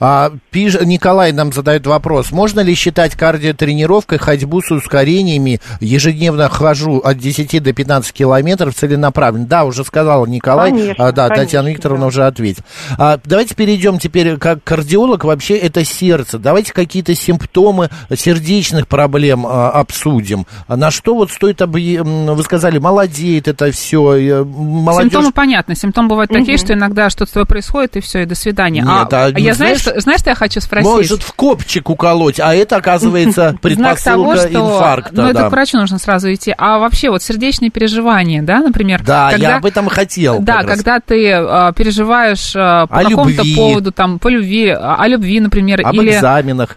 А, 0.00 0.32
пиш... 0.50 0.74
Николай 0.80 1.32
нам 1.32 1.52
задает 1.52 1.86
вопрос. 1.86 2.32
Можно 2.32 2.60
ли 2.60 2.74
считать 2.74 3.14
кардиотренировкой 3.14 4.18
ходьбу 4.18 4.62
с 4.62 4.70
ускорениями? 4.70 5.60
Ежедневно 5.80 6.48
хожу 6.48 6.98
от 6.98 7.18
10 7.18 7.62
до 7.62 7.72
15 7.72 8.12
километров 8.12 8.74
целенаправленно. 8.74 9.46
Да, 9.46 9.64
уже 9.64 9.84
сказал 9.84 10.26
Николай. 10.26 10.70
Конечно, 10.70 11.06
а, 11.06 11.12
да, 11.12 11.28
конечно, 11.28 11.44
Татьяна 11.44 11.68
Викторовна 11.68 12.02
да. 12.02 12.08
уже 12.08 12.26
ответила. 12.26 12.66
А, 12.98 13.18
давайте 13.24 13.54
перейдем 13.54 13.98
теперь, 13.98 14.36
как 14.36 14.62
кардиолог, 14.64 15.24
вообще 15.24 15.56
это 15.56 15.84
сердце. 15.84 16.38
Давайте 16.38 16.72
какие-то 16.72 17.14
симптомы 17.14 17.90
сердечных 18.14 18.88
проблем 18.88 19.46
а, 19.46 19.70
обсудим. 19.70 20.46
А 20.66 20.76
на 20.76 20.90
что 20.90 21.14
вот 21.14 21.30
стоит, 21.30 21.62
об... 21.62 21.72
вы 21.72 22.42
сказали, 22.42 22.78
молодеет 22.78 23.48
это 23.48 23.70
все, 23.70 24.44
молодежь... 24.44 25.12
Симптомы 25.12 25.32
понятны. 25.32 25.74
Симптомы 25.74 26.08
бывают 26.08 26.30
угу. 26.30 26.40
такие, 26.40 26.58
что 26.58 26.72
иногда 26.72 27.10
что-то 27.10 27.30
с 27.30 27.32
тобой 27.34 27.46
происходит, 27.46 27.96
и 27.96 28.00
все, 28.00 28.22
и 28.22 28.26
до 28.26 28.34
свидания. 28.34 28.82
Нет, 28.82 29.12
а, 29.12 29.26
а 29.26 29.38
я 29.38 29.54
знаю, 29.76 29.94
что, 29.94 30.00
знаешь, 30.00 30.20
что 30.20 30.30
я 30.30 30.36
хочу 30.36 30.60
спросить? 30.60 30.90
Может 30.90 31.22
в 31.22 31.32
копчик 31.34 31.90
уколоть, 31.90 32.40
а 32.40 32.54
это, 32.54 32.76
оказывается, 32.76 33.56
предпосылка 33.62 34.46
инфаркта. 34.48 35.22
Ну, 35.22 35.28
это 35.28 35.48
к 35.48 35.52
врачу 35.52 35.78
нужно 35.78 35.98
сразу 35.98 36.32
идти. 36.32 36.54
А 36.56 36.78
вообще, 36.78 37.10
вот 37.10 37.22
сердечные 37.22 37.70
переживания, 37.70 38.42
да, 38.42 38.60
например? 38.60 39.02
Да, 39.04 39.32
я 39.32 39.56
об 39.56 39.66
этом 39.66 39.88
хотел. 39.88 40.40
Да, 40.40 40.62
когда 40.64 41.00
ты 41.00 41.32
а, 41.32 41.72
переживаешь 41.72 42.54
а, 42.56 42.86
по 42.86 43.02
какому-то 43.02 43.42
поводу, 43.54 43.92
там, 43.92 44.18
по 44.18 44.28
любви, 44.28 44.68
о 44.70 45.06
любви, 45.06 45.40
например. 45.40 45.80
Об 45.84 45.94
или... 45.94 46.10
экзаменах. 46.10 46.76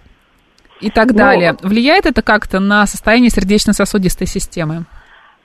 И 0.82 0.90
так 0.90 1.14
далее. 1.14 1.56
Влияет 1.62 2.06
это 2.06 2.22
как-то 2.22 2.60
на 2.60 2.86
состояние 2.86 3.30
сердечно-сосудистой 3.30 4.28
системы? 4.28 4.86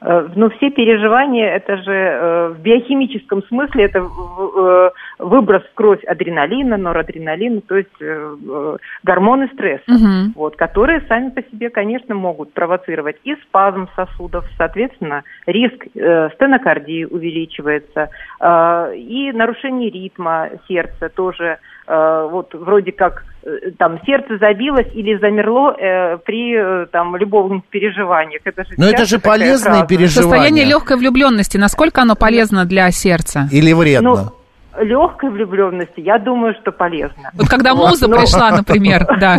Ну, 0.00 0.50
все 0.50 0.70
переживания, 0.70 1.56
это 1.56 1.78
же 1.78 1.92
э, 1.92 2.48
в 2.48 2.60
биохимическом 2.60 3.42
смысле, 3.44 3.84
это 3.84 4.00
э, 4.00 4.90
выброс 5.18 5.62
в 5.62 5.74
кровь 5.74 6.02
адреналина, 6.04 6.76
норадреналина, 6.76 7.60
то 7.62 7.76
есть 7.76 7.88
э, 8.00 8.76
гормоны 9.02 9.48
стресса, 9.54 9.84
угу. 9.88 10.32
вот, 10.34 10.56
которые 10.56 11.02
сами 11.08 11.30
по 11.30 11.42
себе, 11.42 11.70
конечно, 11.70 12.14
могут 12.14 12.52
провоцировать 12.52 13.16
и 13.24 13.34
спазм 13.36 13.88
сосудов, 13.96 14.44
соответственно, 14.56 15.22
риск 15.46 15.86
стенокардии 16.34 17.04
увеличивается, 17.04 18.10
и 18.94 19.32
нарушение 19.32 19.90
ритма 19.90 20.50
сердца 20.68 21.08
тоже, 21.08 21.58
вот, 21.86 22.54
вроде 22.54 22.92
как 22.92 23.24
там 23.78 24.00
сердце 24.06 24.38
забилось 24.38 24.86
или 24.94 25.18
замерло 25.18 25.76
э, 25.78 26.18
при 26.18 26.54
э, 26.56 26.86
там 26.86 27.16
любовных 27.16 27.64
переживаниях. 27.66 28.42
Это 28.44 28.64
же 28.64 28.74
Но 28.76 28.86
это 28.86 29.04
же 29.04 29.18
полезные 29.18 29.74
фраза. 29.74 29.86
переживания. 29.86 30.30
Состояние 30.30 30.64
легкой 30.64 30.96
влюбленности, 30.96 31.58
насколько 31.58 32.02
оно 32.02 32.16
полезно 32.16 32.64
для 32.64 32.90
сердца? 32.90 33.48
Или 33.52 33.72
вредно? 33.72 34.10
Ну, 34.10 34.43
легкой 34.80 35.30
влюбленности, 35.30 36.00
я 36.00 36.18
думаю, 36.18 36.54
что 36.60 36.72
полезно. 36.72 37.30
Вот 37.34 37.48
когда 37.48 37.74
муза 37.74 38.06
вот, 38.06 38.18
пришла, 38.18 38.50
например, 38.56 39.06
да. 39.18 39.38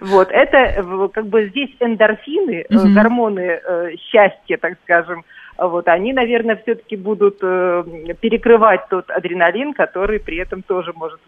Вот, 0.00 0.28
это 0.30 0.84
как 1.12 1.26
бы 1.26 1.48
здесь 1.48 1.70
эндорфины, 1.80 2.66
гормоны 2.68 3.40
э, 3.40 3.96
счастья, 3.96 4.56
так 4.56 4.74
скажем, 4.84 5.24
вот, 5.58 5.88
они, 5.88 6.12
наверное, 6.12 6.56
все-таки 6.62 6.94
будут 6.94 7.38
э, 7.42 7.82
перекрывать 8.20 8.88
тот 8.88 9.10
адреналин, 9.10 9.74
который 9.74 10.20
при 10.20 10.36
этом 10.36 10.62
тоже 10.62 10.92
может 10.94 11.18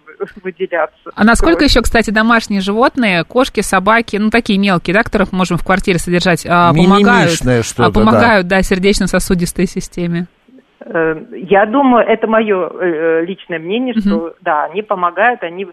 выделяться. 0.43 1.11
А 1.17 1.25
насколько 1.25 1.65
еще, 1.65 1.83
кстати, 1.83 2.11
домашние 2.11 2.61
животные, 2.61 3.25
кошки, 3.25 3.61
собаки, 3.61 4.17
ну, 4.17 4.31
такие 4.31 4.57
мелкие, 4.57 4.95
да, 4.95 5.03
которых 5.03 5.33
мы 5.33 5.39
можем 5.39 5.59
в 5.59 5.65
квартире 5.65 5.99
содержать, 5.99 6.47
а, 6.49 6.73
помогают, 6.73 7.41
а, 7.77 7.91
помогают, 7.91 8.47
да, 8.47 8.57
да 8.59 8.63
сердечно-сосудистой 8.63 9.67
системе? 9.67 10.29
Э, 10.85 11.17
я 11.33 11.67
думаю, 11.67 12.07
это 12.07 12.27
мое 12.27 12.69
э, 12.69 13.25
личное 13.25 13.59
мнение, 13.59 13.95
что 13.95 14.17
угу. 14.17 14.31
да, 14.41 14.65
они 14.65 14.83
помогают, 14.83 15.43
они 15.43 15.67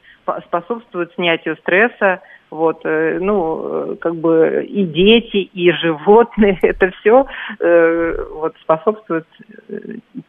способствуют 0.48 1.14
снятию 1.16 1.56
стресса, 1.58 2.22
вот, 2.50 2.82
э, 2.86 3.18
ну, 3.20 3.98
как 4.02 4.16
бы 4.16 4.66
и 4.68 4.84
дети, 4.86 5.38
и 5.38 5.72
животные, 5.72 6.58
это 6.62 6.92
все 7.00 7.26
э, 7.60 8.26
вот 8.34 8.56
способствует 8.62 9.26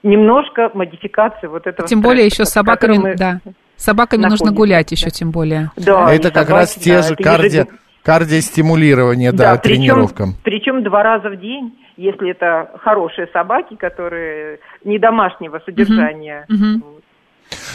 немножко 0.03 0.71
модификации 0.75 1.49
вот 1.49 1.67
этого. 1.67 1.89
Тем 1.89 2.01
более 2.01 2.27
еще 2.27 2.45
с 2.45 2.51
собаками, 2.51 2.99
мы 2.99 3.17
да, 3.17 3.41
с 3.77 3.85
собаками 3.85 4.27
нужно 4.27 4.53
гулять 4.53 4.93
еще, 4.93 5.11
тем 5.11 5.31
более. 5.31 5.71
Да, 5.77 6.13
это 6.13 6.31
как 6.31 6.49
собаки, 6.49 6.61
раз 6.61 6.75
те 6.75 6.95
да, 6.97 7.03
же 7.03 7.17
карди... 7.17 7.65
кардиостимулирование, 8.05 9.33
да, 9.33 9.55
да 9.55 9.61
причем, 9.61 9.77
тренировкам. 9.77 10.35
Причем 10.45 10.83
два 10.85 11.03
раза 11.03 11.31
в 11.31 11.37
день 11.37 11.73
если 11.99 12.31
это 12.31 12.71
хорошие 12.79 13.27
собаки, 13.33 13.75
которые 13.75 14.61
не 14.85 14.99
домашнего 14.99 15.61
содержания. 15.67 16.47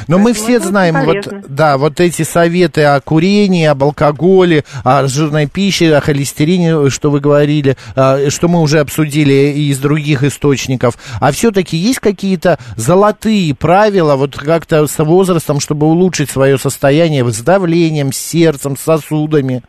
Но 0.07 0.19
мы 0.19 0.33
все 0.33 0.59
знаем, 0.59 0.95
вот, 1.03 1.27
да, 1.47 1.77
вот 1.77 1.99
эти 1.99 2.21
советы 2.21 2.83
о 2.83 3.01
курении, 3.01 3.65
об 3.65 3.83
алкоголе, 3.83 4.63
о 4.83 5.07
жирной 5.07 5.47
пище, 5.49 5.95
о 5.95 5.99
холестерине, 5.99 6.89
что 6.89 7.09
вы 7.09 7.19
говорили, 7.19 7.75
а, 7.95 8.29
что 8.29 8.47
мы 8.47 8.61
уже 8.61 8.79
обсудили 8.79 9.51
из 9.55 9.79
других 9.79 10.23
источников. 10.23 10.93
А 11.19 11.31
все-таки 11.31 11.75
есть 11.75 11.99
какие-то 11.99 12.59
золотые 12.75 13.55
правила, 13.55 14.15
вот 14.15 14.37
как-то 14.37 14.85
с 14.85 15.03
возрастом, 15.03 15.59
чтобы 15.59 15.87
улучшить 15.87 16.29
свое 16.29 16.59
состояние 16.59 17.27
с 17.27 17.41
давлением, 17.41 18.11
с 18.11 18.17
сердцем, 18.17 18.77
с 18.77 18.81
сосудами? 18.81 19.63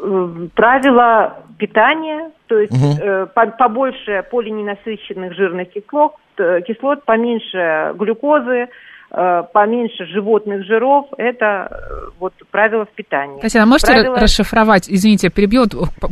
Э, 0.00 0.48
правила 0.54 1.45
питания, 1.58 2.30
то 2.46 2.58
есть 2.58 2.72
угу. 2.72 3.02
э, 3.02 3.26
по, 3.26 3.46
побольше 3.46 4.24
полиненасыщенных 4.30 5.34
жирных 5.34 5.70
кислот, 5.70 6.14
э, 6.38 6.60
кислот, 6.66 7.04
поменьше 7.04 7.92
глюкозы, 7.94 8.68
э, 9.10 9.42
поменьше 9.52 10.06
животных 10.06 10.64
жиров, 10.64 11.06
это 11.16 11.68
э, 11.70 12.10
вот 12.18 12.34
правило 12.50 12.84
в 12.84 12.90
питании. 12.90 13.40
Татьяна, 13.40 13.66
можете 13.66 13.92
правило... 13.92 14.18
расшифровать, 14.18 14.88
извините, 14.90 15.30
перебью, 15.30 15.64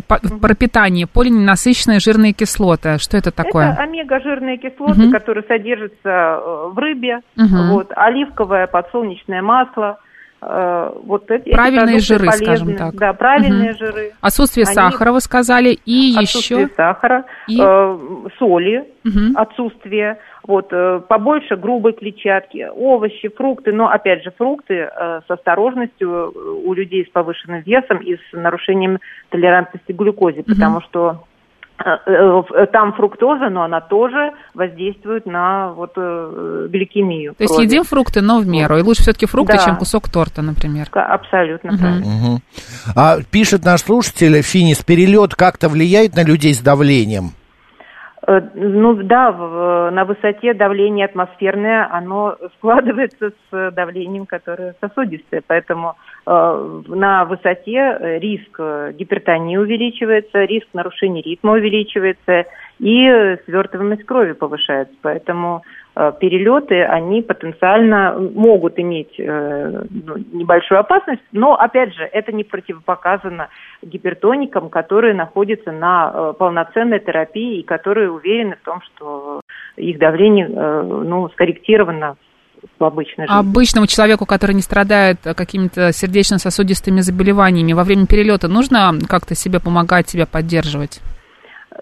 по, 0.08 0.14
угу. 0.14 0.40
про 0.40 0.54
питание, 0.54 1.06
полиненасыщенные 1.06 2.00
жирные 2.00 2.32
кислоты, 2.32 2.98
что 2.98 3.16
это 3.16 3.30
такое? 3.30 3.72
Это 3.72 3.82
омега-жирные 3.82 4.58
кислоты, 4.58 5.06
угу. 5.06 5.12
которые 5.12 5.44
содержатся 5.44 6.40
в 6.72 6.78
рыбе, 6.78 7.20
угу. 7.36 7.74
вот, 7.74 7.92
оливковое 7.94 8.66
подсолнечное 8.66 9.42
масло, 9.42 9.98
Э, 9.98 10.12
вот 10.46 11.30
эти 11.30 11.50
правильные 11.50 12.00
жиры, 12.00 12.26
полезны. 12.26 12.46
скажем 12.46 12.76
так. 12.76 12.94
Да, 12.94 13.12
правильные 13.12 13.70
угу. 13.70 13.78
жиры. 13.78 14.12
Отсутствие 14.20 14.64
Они... 14.66 14.74
сахара, 14.74 15.12
вы 15.12 15.20
сказали, 15.20 15.78
и 15.86 16.14
отсутствие 16.16 16.64
еще... 16.64 16.74
сахара, 16.74 17.24
и... 17.48 17.58
Э, 17.60 17.98
соли, 18.38 18.84
угу. 19.04 19.36
отсутствие, 19.36 20.18
вот, 20.46 20.68
э, 20.72 21.00
побольше 21.08 21.56
грубой 21.56 21.92
клетчатки, 21.94 22.68
овощи, 22.74 23.28
фрукты, 23.28 23.72
но, 23.72 23.88
опять 23.88 24.22
же, 24.22 24.32
фрукты 24.36 24.74
э, 24.74 25.20
с 25.26 25.30
осторожностью 25.30 26.10
э, 26.10 26.38
у 26.64 26.74
людей 26.74 27.06
с 27.06 27.10
повышенным 27.10 27.62
весом 27.62 27.98
и 27.98 28.16
с 28.16 28.32
нарушением 28.32 28.98
толерантности 29.30 29.92
к 29.92 29.96
глюкозе, 29.96 30.40
угу. 30.40 30.50
потому 30.50 30.80
что 30.82 31.10
Э, 31.10 31.16
э, 31.16 31.33
там 31.76 32.92
фруктоза, 32.94 33.48
но 33.50 33.64
она 33.64 33.80
тоже 33.80 34.32
воздействует 34.54 35.26
на 35.26 35.72
вот 35.72 35.92
э, 35.96 36.68
гликемию. 36.70 37.34
То 37.34 37.44
есть 37.44 37.58
едим 37.58 37.84
фрукты, 37.84 38.20
но 38.20 38.38
в 38.40 38.46
меру. 38.46 38.78
И 38.78 38.82
лучше 38.82 39.02
все-таки 39.02 39.26
фрукты, 39.26 39.56
да. 39.56 39.64
чем 39.64 39.76
кусок 39.76 40.08
торта, 40.08 40.42
например. 40.42 40.88
Абсолютно 40.92 41.72
угу. 41.72 41.78
правильно. 41.78 42.06
Угу. 42.06 42.40
А, 42.96 43.16
пишет 43.30 43.64
наш 43.64 43.80
слушатель, 43.80 44.42
Финис, 44.42 44.82
перелет 44.82 45.34
как-то 45.34 45.68
влияет 45.68 46.14
на 46.14 46.24
людей 46.24 46.54
с 46.54 46.60
давлением? 46.60 47.32
Ну 48.26 48.94
да, 49.02 49.32
на 49.90 50.04
высоте 50.04 50.54
давление 50.54 51.06
атмосферное, 51.06 51.88
оно 51.90 52.36
складывается 52.56 53.32
с 53.50 53.70
давлением, 53.72 54.26
которое 54.26 54.74
сосудистое, 54.80 55.42
поэтому 55.46 55.94
Э, 56.26 56.82
на 56.86 57.24
высоте 57.26 58.18
риск 58.18 58.58
гипертонии 58.94 59.56
увеличивается, 59.56 60.44
риск 60.44 60.68
нарушения 60.72 61.20
ритма 61.20 61.52
увеличивается, 61.52 62.46
и 62.78 63.36
свертываемость 63.46 64.04
крови 64.04 64.32
повышается. 64.32 64.94
Поэтому 65.02 65.62
э, 65.94 66.12
перелеты, 66.20 66.82
они 66.82 67.22
потенциально 67.22 68.18
могут 68.18 68.78
иметь 68.78 69.14
э, 69.18 69.84
ну, 69.90 70.16
небольшую 70.32 70.80
опасность, 70.80 71.22
но, 71.32 71.54
опять 71.54 71.94
же, 71.94 72.02
это 72.02 72.32
не 72.32 72.42
противопоказано 72.42 73.48
гипертоникам, 73.82 74.70
которые 74.70 75.14
находятся 75.14 75.70
на 75.70 76.10
э, 76.12 76.32
полноценной 76.38 76.98
терапии 76.98 77.60
и 77.60 77.62
которые 77.62 78.10
уверены 78.10 78.56
в 78.60 78.64
том, 78.64 78.80
что 78.82 79.40
их 79.76 79.98
давление 79.98 80.48
ну, 80.48 81.28
скорректировано 81.30 82.16
в 82.78 82.84
обычной 82.84 83.26
жизни. 83.26 83.38
Обычному 83.38 83.86
человеку, 83.86 84.26
который 84.26 84.52
не 84.52 84.62
страдает 84.62 85.18
какими-то 85.22 85.92
сердечно-сосудистыми 85.92 87.00
заболеваниями, 87.00 87.72
во 87.72 87.84
время 87.84 88.06
перелета 88.06 88.48
нужно 88.48 88.92
как-то 89.08 89.34
себе 89.34 89.60
помогать, 89.60 90.08
себя 90.08 90.26
поддерживать? 90.26 91.00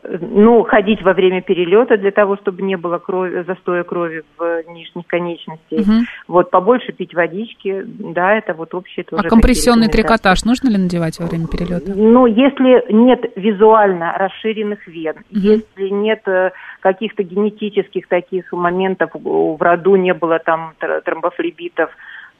Ну, 0.04 0.64
ходить 0.64 1.02
во 1.02 1.12
время 1.12 1.42
перелета 1.42 1.96
для 1.96 2.10
того, 2.10 2.36
чтобы 2.36 2.62
не 2.62 2.76
было 2.76 2.98
крови, 2.98 3.44
застоя 3.46 3.84
крови 3.84 4.22
в 4.36 4.62
нижних 4.68 5.06
конечностях. 5.06 5.80
Угу. 5.80 5.92
Вот, 6.28 6.50
побольше 6.50 6.92
пить 6.92 7.14
водички, 7.14 7.82
да, 7.86 8.34
это 8.34 8.54
вот 8.54 8.74
общее 8.74 9.04
тоже. 9.04 9.22
А 9.24 9.28
компрессионный 9.28 9.88
трикотаж 9.88 10.44
нужно 10.44 10.70
ли 10.70 10.78
надевать 10.78 11.18
во 11.20 11.26
время 11.26 11.46
перелета? 11.46 11.92
Ну, 11.94 12.26
если 12.26 12.92
нет 12.92 13.32
визуально 13.36 14.12
расширенных 14.18 14.86
вен, 14.88 15.16
угу. 15.30 15.38
если 15.38 15.88
нет 15.88 16.26
э, 16.26 16.50
каких-то 16.80 17.22
генетических 17.22 18.08
таких 18.08 18.52
моментов, 18.52 19.10
в 19.14 19.60
роду 19.60 19.96
не 19.96 20.14
было 20.14 20.40
там 20.40 20.74
тромбофлебитов, 21.04 21.90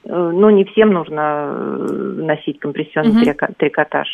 э, 0.05 0.09
ну, 0.09 0.51
не 0.51 0.65
всем 0.65 0.93
нужно 0.93 1.47
э, 1.47 2.15
носить 2.25 2.59
компрессионный 2.59 3.31
угу. 3.31 3.55
трикотаж. 3.57 4.09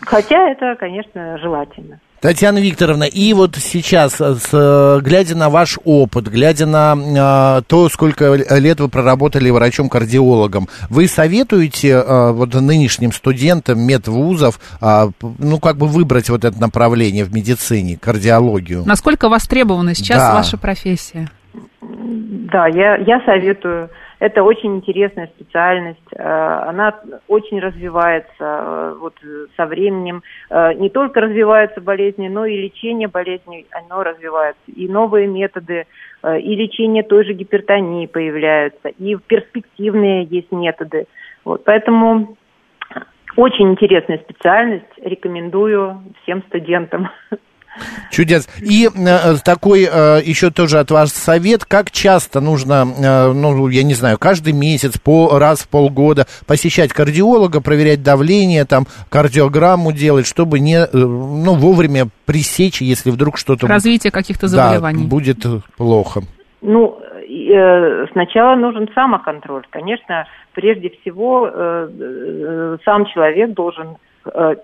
Хотя 0.00 0.50
это, 0.50 0.74
конечно, 0.76 1.38
желательно. 1.38 2.00
Татьяна 2.20 2.58
Викторовна, 2.58 3.04
и 3.04 3.32
вот 3.32 3.54
сейчас, 3.54 4.20
э, 4.20 4.34
с, 4.34 4.48
э, 4.52 5.00
глядя 5.02 5.36
на 5.36 5.50
ваш 5.50 5.78
опыт, 5.84 6.26
глядя 6.26 6.66
на 6.66 6.96
а, 7.16 7.62
то, 7.62 7.88
сколько 7.88 8.34
лет 8.34 8.80
вы 8.80 8.88
проработали 8.88 9.50
врачом-кардиологом, 9.50 10.66
вы 10.90 11.06
советуете 11.06 11.96
а, 11.96 12.32
вот 12.32 12.54
нынешним 12.54 13.12
студентам 13.12 13.80
медвузов, 13.80 14.58
а, 14.80 15.10
ну, 15.38 15.60
как 15.60 15.76
бы 15.76 15.86
выбрать 15.86 16.28
вот 16.28 16.44
это 16.44 16.60
направление 16.60 17.24
в 17.24 17.32
медицине, 17.32 17.96
кардиологию? 17.96 18.82
Насколько 18.84 19.28
востребована 19.28 19.94
сейчас 19.94 20.18
да. 20.18 20.34
ваша 20.34 20.58
профессия? 20.58 21.28
Да, 21.80 22.66
я, 22.66 22.96
я 22.96 23.20
советую 23.24 23.90
это 24.20 24.42
очень 24.42 24.76
интересная 24.76 25.28
специальность, 25.28 26.00
э, 26.12 26.22
она 26.22 27.00
очень 27.28 27.60
развивается 27.60 28.28
э, 28.40 28.96
вот 28.98 29.14
со 29.56 29.66
временем. 29.66 30.22
Э, 30.50 30.72
не 30.74 30.90
только 30.90 31.20
развиваются 31.20 31.80
болезни, 31.80 32.28
но 32.28 32.44
и 32.44 32.56
лечение 32.56 33.08
болезней, 33.08 33.66
оно 33.70 34.02
развивается. 34.02 34.60
И 34.74 34.88
новые 34.88 35.26
методы, 35.28 35.86
и 36.24 36.54
лечение 36.56 37.04
той 37.04 37.24
же 37.24 37.32
гипертонии 37.32 38.06
появляются, 38.06 38.88
и 38.88 39.14
перспективные 39.14 40.24
есть 40.24 40.50
методы. 40.50 41.06
Вот, 41.44 41.62
поэтому 41.64 42.36
очень 43.36 43.70
интересная 43.70 44.18
специальность, 44.18 44.84
рекомендую 45.00 46.02
всем 46.22 46.42
студентам. 46.48 47.08
Чудес. 48.10 48.48
И 48.60 48.88
э, 48.88 49.36
такой 49.44 49.88
э, 49.90 50.20
еще 50.24 50.50
тоже 50.50 50.78
от 50.78 50.90
вас 50.90 51.12
совет, 51.12 51.64
как 51.64 51.90
часто 51.90 52.40
нужно, 52.40 52.86
э, 52.98 53.32
ну, 53.32 53.68
я 53.68 53.82
не 53.82 53.94
знаю, 53.94 54.18
каждый 54.18 54.52
месяц, 54.52 54.98
по, 54.98 55.38
раз 55.38 55.60
в 55.60 55.68
полгода 55.68 56.26
посещать 56.46 56.92
кардиолога, 56.92 57.60
проверять 57.60 58.02
давление, 58.02 58.64
там, 58.64 58.86
кардиограмму 59.10 59.92
делать, 59.92 60.26
чтобы 60.26 60.60
не, 60.60 60.76
э, 60.78 60.88
ну, 60.92 61.54
вовремя 61.54 62.08
пресечь, 62.26 62.80
если 62.80 63.10
вдруг 63.10 63.38
что-то... 63.38 63.66
Развитие 63.66 64.10
каких-то 64.10 64.48
заболеваний. 64.48 65.04
Да, 65.04 65.08
будет 65.08 65.44
плохо. 65.76 66.22
Ну, 66.60 66.98
э, 67.00 68.06
сначала 68.12 68.56
нужен 68.56 68.88
самоконтроль. 68.94 69.64
Конечно, 69.70 70.26
прежде 70.52 70.90
всего 71.00 71.48
э, 71.48 71.88
э, 72.00 72.76
сам 72.84 73.06
человек 73.06 73.54
должен 73.54 73.88
э, 73.88 74.07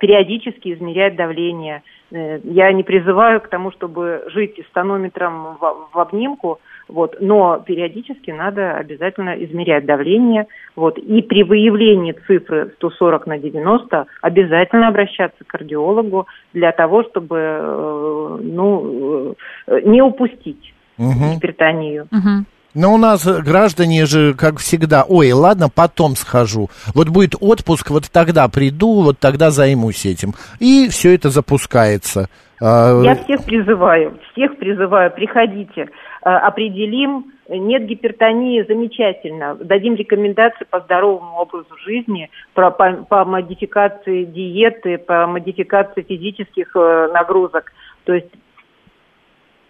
периодически 0.00 0.74
измерять 0.74 1.16
давление, 1.16 1.82
Э, 2.14 2.38
я 2.44 2.72
не 2.72 2.82
призываю 2.82 3.40
к 3.40 3.48
тому, 3.48 3.72
чтобы 3.72 4.24
жить 4.28 4.58
с 4.58 4.72
тонометром 4.72 5.56
в, 5.60 5.88
в 5.92 5.98
обнимку, 5.98 6.60
вот, 6.86 7.16
но 7.20 7.58
периодически 7.58 8.30
надо 8.30 8.76
обязательно 8.76 9.30
измерять 9.44 9.84
давление. 9.84 10.46
Вот, 10.76 10.96
и 10.98 11.22
при 11.22 11.42
выявлении 11.42 12.12
цифры 12.26 12.72
140 12.76 13.26
на 13.26 13.38
90 13.38 14.06
обязательно 14.20 14.88
обращаться 14.88 15.42
к 15.44 15.48
кардиологу 15.48 16.26
для 16.52 16.72
того, 16.72 17.02
чтобы 17.04 17.36
э, 17.38 18.38
ну, 18.42 19.34
э, 19.66 19.80
не 19.84 20.00
упустить 20.00 20.74
угу. 20.98 21.34
гипертонию. 21.34 22.06
Угу. 22.12 22.44
Но 22.74 22.94
у 22.94 22.98
нас 22.98 23.26
граждане 23.26 24.04
же, 24.04 24.34
как 24.34 24.58
всегда, 24.58 25.04
ой, 25.08 25.32
ладно, 25.32 25.68
потом 25.74 26.16
схожу. 26.16 26.68
Вот 26.94 27.08
будет 27.08 27.34
отпуск, 27.40 27.90
вот 27.90 28.10
тогда 28.10 28.48
приду, 28.48 29.02
вот 29.02 29.18
тогда 29.20 29.50
займусь 29.50 30.04
этим. 30.06 30.34
И 30.58 30.88
все 30.88 31.14
это 31.14 31.30
запускается. 31.30 32.28
А, 32.60 33.00
Я 33.02 33.14
всех 33.16 33.44
призываю, 33.44 34.18
всех 34.32 34.56
призываю, 34.58 35.10
приходите, 35.12 35.88
а, 36.22 36.38
определим, 36.38 37.32
нет 37.48 37.86
гипертонии, 37.86 38.64
замечательно. 38.66 39.54
Дадим 39.56 39.94
рекомендации 39.94 40.64
по 40.68 40.80
здоровому 40.80 41.36
образу 41.36 41.76
жизни, 41.84 42.30
по, 42.54 42.70
по, 42.70 42.92
по 43.08 43.24
модификации 43.24 44.24
диеты, 44.24 44.98
по 44.98 45.26
модификации 45.26 46.02
физических 46.02 46.74
э, 46.74 47.08
нагрузок. 47.12 47.72
То 48.04 48.14
есть 48.14 48.30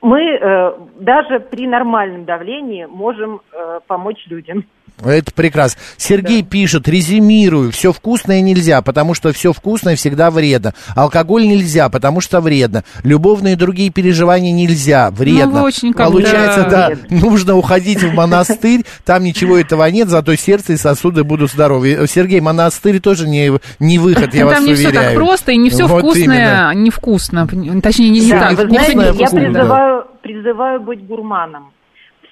мы 0.05 0.21
э, 0.21 0.73
даже 1.01 1.41
при 1.41 1.67
нормальном 1.67 2.27
давлении 2.27 2.85
можем 2.85 3.41
э, 3.53 3.81
помочь 3.87 4.27
людям. 4.27 4.67
Это 5.03 5.33
прекрасно. 5.33 5.81
Сергей 5.97 6.43
да. 6.43 6.49
пишет, 6.49 6.89
резюмирую, 6.89 7.73
все 7.73 7.93
вкусное 7.93 8.41
нельзя, 8.41 8.81
потому 8.81 9.15
что 9.15 9.33
все 9.33 9.53
вкусное 9.53 9.97
всегда 9.97 10.31
вредно. 10.31 10.73
Алкоголь 10.95 11.47
нельзя, 11.47 11.89
потому 11.89 12.21
что 12.21 12.41
вредно. 12.41 12.85
Любовные 13.03 13.55
и 13.55 13.57
другие 13.57 13.91
переживания 13.91 14.53
нельзя, 14.53 15.11
вредно. 15.11 15.61
Ну, 15.61 15.63
очень 15.63 15.93
Получается, 15.93 16.69
да, 16.71 16.93
нужно 17.11 17.57
уходить 17.57 18.03
в 18.03 18.15
монастырь, 18.15 18.85
там 19.05 19.25
ничего 19.25 19.59
этого 19.59 19.85
нет, 19.91 20.09
зато 20.09 20.35
сердце 20.37 20.75
и 20.75 20.77
сосуды 20.77 21.25
будут 21.25 21.51
здоровы. 21.51 22.07
Сергей, 22.09 22.41
монастырь 22.41 23.01
тоже 23.01 23.29
не, 23.29 23.53
не 23.81 23.99
выход, 23.99 24.33
я 24.33 24.47
вас 24.47 24.61
уверяю. 24.61 24.65
Там 24.65 24.67
не 24.67 24.75
все 24.75 24.93
так 24.93 25.15
просто, 25.15 25.53
и 25.53 25.57
не 25.57 25.71
все 25.71 25.87
вот 25.87 26.01
вкусное 26.01 26.73
невкусно. 26.75 27.49
Точнее, 27.83 28.11
не, 28.11 28.21
не 28.21 28.31
да, 28.31 28.51
так. 28.51 28.59
Вы 28.59 28.69
знаете, 28.69 29.15
я 29.19 29.29
призываю, 29.29 30.05
призываю 30.23 30.81
быть 30.81 31.05
гурманом 31.07 31.74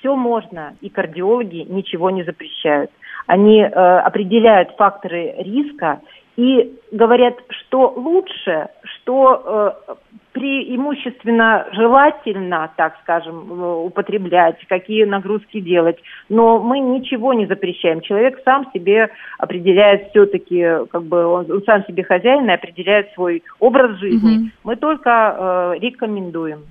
все 0.03 0.17
можно, 0.17 0.75
и 0.81 0.89
кардиологи 0.89 1.65
ничего 1.69 2.11
не 2.11 2.25
запрещают. 2.25 2.91
Они 3.29 3.61
э, 3.61 3.69
определяют 3.69 4.73
факторы 4.77 5.35
риска 5.39 6.01
и 6.37 6.77
говорят, 6.91 7.37
что 7.49 7.93
лучше, 7.95 8.69
что 8.83 9.77
э, 9.87 9.95
преимущественно 10.33 11.69
желательно, 11.73 12.73
так 12.77 12.97
скажем, 13.03 13.53
э, 13.53 13.75
употреблять, 13.85 14.57
какие 14.69 15.05
нагрузки 15.05 15.61
делать. 15.61 15.99
Но 16.29 16.59
мы 16.59 16.81
ничего 16.81 17.33
не 17.33 17.47
запрещаем. 17.47 18.01
Человек 18.01 18.41
сам 18.45 18.69
себе 18.73 19.11
определяет 19.39 20.09
все-таки, 20.11 20.87
как 20.91 21.05
бы 21.05 21.27
он, 21.27 21.51
он 21.51 21.63
сам 21.65 21.85
себе 21.85 22.03
хозяин 22.03 22.51
и 22.51 22.55
определяет 22.55 23.13
свой 23.13 23.45
образ 23.61 23.99
жизни. 23.99 24.47
Mm-hmm. 24.47 24.51
Мы 24.65 24.77
только 24.77 25.37
э, 25.39 25.79
рекомендуем. 25.81 26.65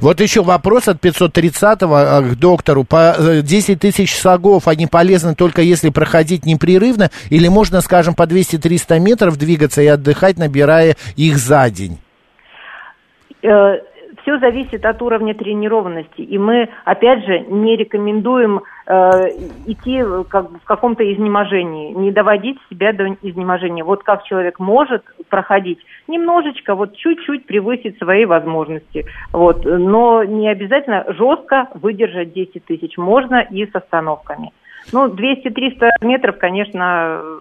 Вот 0.00 0.20
еще 0.20 0.42
вопрос 0.42 0.88
от 0.88 1.04
530-го 1.04 1.94
а, 1.94 2.22
к 2.22 2.38
доктору. 2.38 2.84
По 2.84 3.14
10 3.42 3.70
э, 3.70 3.76
тысяч 3.76 4.14
шагов 4.14 4.68
они 4.68 4.86
полезны 4.86 5.34
только 5.34 5.62
если 5.62 5.90
проходить 5.90 6.46
непрерывно, 6.46 7.10
или 7.30 7.48
можно, 7.48 7.80
скажем, 7.80 8.14
по 8.14 8.22
200-300 8.22 8.98
метров 9.00 9.36
двигаться 9.38 9.82
и 9.82 9.86
отдыхать, 9.86 10.38
набирая 10.38 10.96
их 11.16 11.36
за 11.36 11.68
день? 11.70 11.98
Э, 13.42 13.78
все 14.22 14.38
зависит 14.38 14.84
от 14.84 15.00
уровня 15.02 15.34
тренированности. 15.34 16.20
И 16.20 16.38
мы, 16.38 16.68
опять 16.84 17.24
же, 17.24 17.40
не 17.40 17.76
рекомендуем 17.76 18.58
э, 18.58 18.62
идти 18.86 20.00
как, 20.28 20.50
в 20.50 20.64
каком-то 20.64 21.02
изнеможении, 21.12 21.92
не 21.92 22.12
доводить 22.12 22.58
себя 22.70 22.92
до 22.92 23.08
изнеможения. 23.22 23.82
Вот 23.82 24.04
как 24.04 24.24
человек 24.24 24.60
может 24.60 25.02
проходить, 25.28 25.80
немножечко, 26.06 26.74
вот 26.74 26.96
чуть-чуть 26.96 27.46
превысить 27.46 27.98
свои 27.98 28.24
возможности. 28.24 29.06
Вот. 29.32 29.64
Но 29.64 30.22
не 30.22 30.48
обязательно 30.48 31.04
жестко 31.08 31.68
выдержать 31.74 32.32
10 32.32 32.64
тысяч. 32.64 32.96
Можно 32.96 33.40
и 33.50 33.66
с 33.66 33.74
остановками. 33.74 34.52
Ну, 34.92 35.08
200-300 35.08 35.90
метров, 36.02 36.38
конечно, 36.38 37.20
э, 37.20 37.38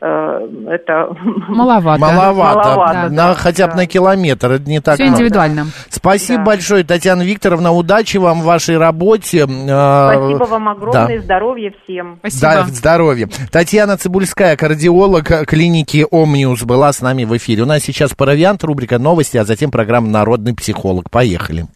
это 0.00 1.08
Маловато. 1.48 2.00
Маловато. 2.00 2.58
Маловато, 2.58 3.08
на, 3.08 3.28
да, 3.28 3.34
хотя 3.34 3.66
бы 3.66 3.72
да. 3.72 3.76
на 3.78 3.86
километр, 3.86 4.52
это 4.52 4.68
не 4.68 4.80
так 4.80 4.94
Все 4.96 5.04
много. 5.04 5.16
индивидуально. 5.18 5.66
Спасибо 5.88 6.38
Да. 6.38 6.44
большое, 6.44 6.84
Татьяна 6.84 7.22
Викторовна. 7.22 7.72
Удачи 7.72 8.18
вам 8.18 8.40
в 8.42 8.44
вашей 8.44 8.76
работе. 8.78 9.40
Э, 9.40 9.44
Спасибо 9.46 10.44
вам 10.44 10.68
огромное, 10.68 11.18
да. 11.18 11.22
здоровья 11.24 11.72
всем. 11.84 12.16
Спасибо. 12.20 12.40
Да, 12.42 12.64
здоровья. 12.68 13.28
Татьяна 13.50 13.96
Цибульская, 13.96 14.56
кардиолог 14.56 15.46
клиники 15.46 16.06
Омниус, 16.10 16.62
была 16.64 16.92
с 16.92 17.00
нами 17.00 17.24
в 17.24 17.36
эфире. 17.36 17.62
У 17.62 17.66
нас 17.66 17.82
сейчас 17.82 18.14
паровиант, 18.14 18.64
рубрика 18.64 18.98
новости, 18.98 19.36
а 19.36 19.44
затем 19.44 19.70
программа 19.70 20.08
«Народный 20.08 20.54
психолог». 20.54 21.10
Поехали. 21.10 21.66